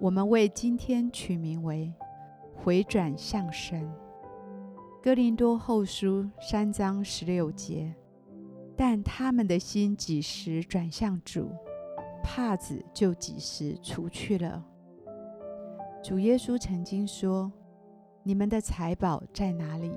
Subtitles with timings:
[0.00, 1.92] 我们为今天取名为
[2.56, 3.86] “回转向神”。
[5.02, 7.94] 哥林多后书三章十六节，
[8.74, 11.50] 但他们的心几时转向主，
[12.22, 14.64] 帕子就几时除去了。
[16.02, 17.52] 主耶稣曾经说
[18.24, 19.92] ：“你们的财宝在哪里，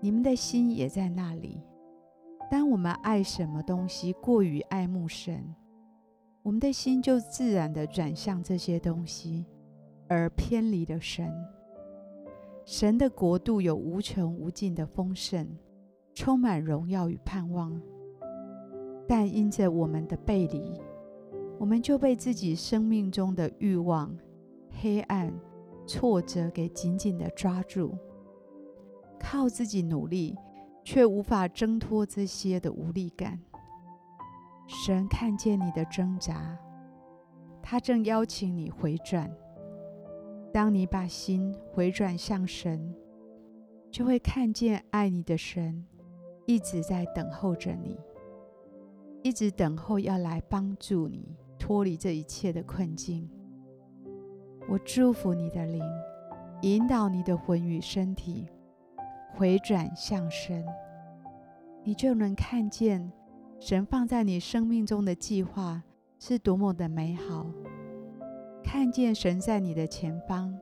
[0.00, 1.60] 你们的心也在那里。”
[2.50, 5.54] 当我们爱什么东西过于爱慕神，
[6.46, 9.44] 我们的心就自然地转向这些东西，
[10.06, 11.28] 而偏离了神。
[12.64, 15.44] 神的国度有无穷无尽的丰盛，
[16.14, 17.82] 充满荣耀与盼望。
[19.08, 20.80] 但因着我们的背离，
[21.58, 24.16] 我们就被自己生命中的欲望、
[24.80, 25.34] 黑暗、
[25.84, 27.92] 挫折给紧紧地抓住，
[29.18, 30.36] 靠自己努力，
[30.84, 33.36] 却无法挣脱这些的无力感。
[34.66, 36.58] 神看见你的挣扎，
[37.62, 39.30] 他正邀请你回转。
[40.52, 42.94] 当你把心回转向神，
[43.90, 45.84] 就会看见爱你的神
[46.46, 47.98] 一直在等候着你，
[49.22, 53.28] 一直等候要来帮助你脱离这一切的困境。
[54.68, 55.82] 我祝福你的灵，
[56.62, 58.48] 引导你的魂与身体
[59.34, 60.64] 回转向神，
[61.84, 63.12] 你就能看见。
[63.58, 65.82] 神放在你生命中的计划
[66.18, 67.46] 是多么的美好！
[68.62, 70.56] 看见神在你的前方，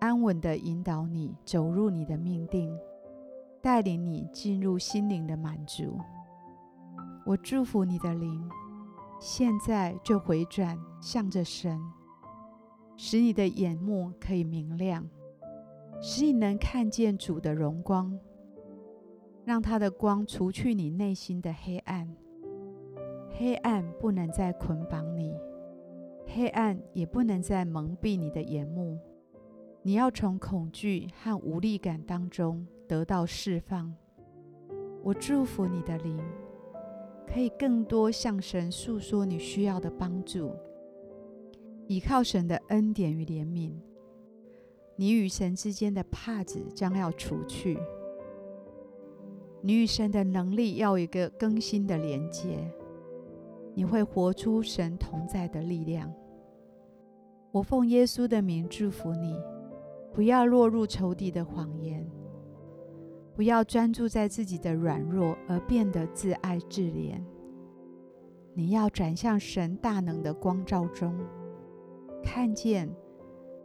[0.00, 2.74] 安稳地引导你走入你的命定，
[3.60, 5.98] 带领你进入心灵的满足。
[7.26, 8.48] 我祝福你的灵，
[9.20, 11.80] 现在就回转向着神，
[12.96, 15.08] 使你的眼目可以明亮，
[16.00, 18.18] 使你能看见主的荣光。
[19.44, 22.08] 让他的光除去你内心的黑暗，
[23.30, 25.34] 黑暗不能再捆绑你，
[26.26, 28.98] 黑暗也不能再蒙蔽你的眼目。
[29.82, 33.94] 你要从恐惧和无力感当中得到释放。
[35.02, 36.18] 我祝福你的灵，
[37.26, 40.50] 可以更多向神诉说你需要的帮助，
[41.86, 43.74] 依靠神的恩典与怜悯。
[44.96, 47.78] 你与神之间的帕子将要除去。
[49.66, 52.70] 你与神的能力要有一个更新的连接，
[53.74, 56.12] 你会活出神同在的力量。
[57.50, 59.34] 我奉耶稣的名祝福你，
[60.12, 62.06] 不要落入仇敌的谎言，
[63.34, 67.18] 不要专注在自己的软弱而变得自爱自怜。
[68.52, 71.18] 你要转向神大能的光照中，
[72.22, 72.94] 看见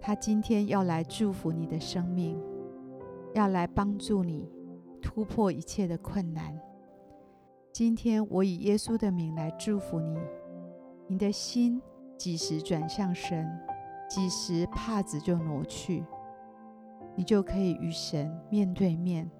[0.00, 2.40] 他今天要来祝福你的生命，
[3.34, 4.48] 要来帮助你。
[5.02, 6.58] 突破一切的困难。
[7.72, 10.18] 今天我以耶稣的名来祝福你，
[11.08, 11.82] 你的心
[12.16, 13.46] 几时转向神，
[14.08, 16.04] 几时帕子就挪去，
[17.16, 19.30] 你就可以与神面对面，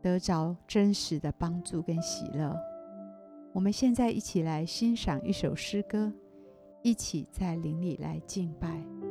[0.00, 2.56] 得着真实的帮助跟喜乐。
[3.52, 6.12] 我们现在一起来欣赏一首诗歌，
[6.82, 9.07] 一起在灵里来敬拜。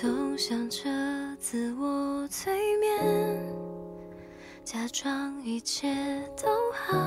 [0.00, 0.90] 总想着
[1.38, 3.54] 自我催眠，
[4.64, 5.94] 假装一切
[6.36, 6.98] 都好，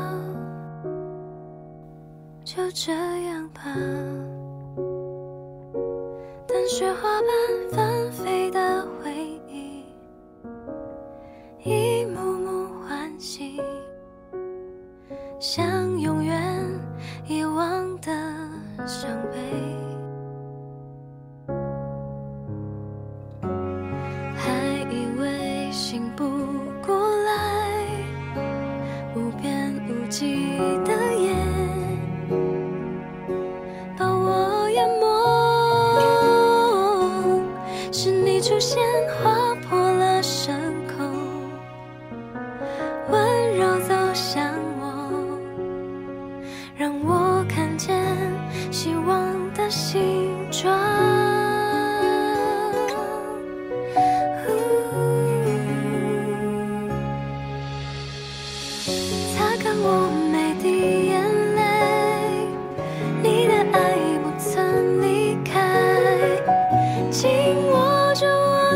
[2.46, 3.62] 就这样吧。
[6.48, 7.28] 但雪花般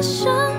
[0.01, 0.50] 你。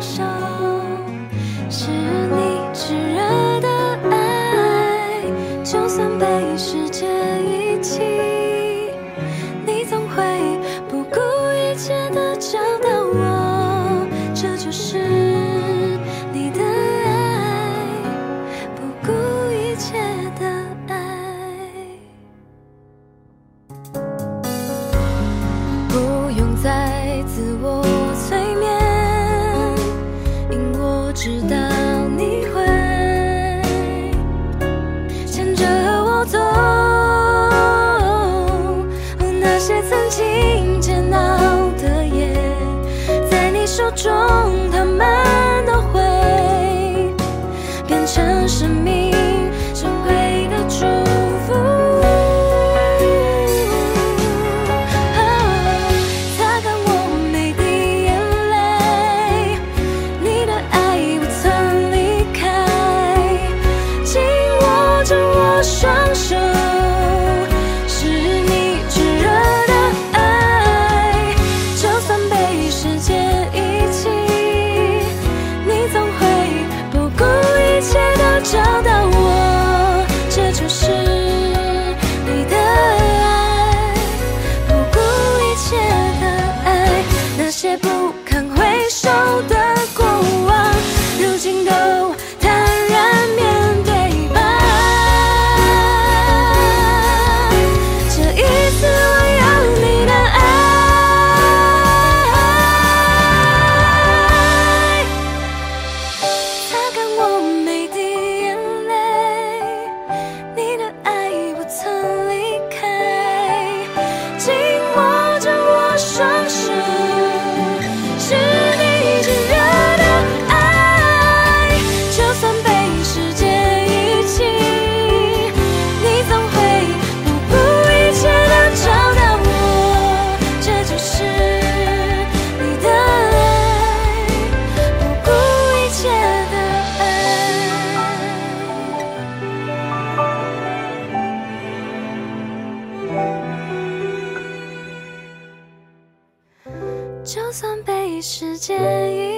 [148.35, 148.75] 世界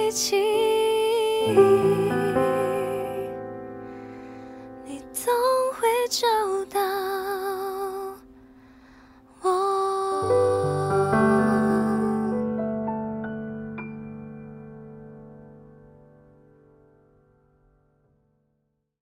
[0.07, 0.37] 一起，
[4.85, 5.33] 你总
[5.73, 6.25] 会找
[6.69, 6.79] 到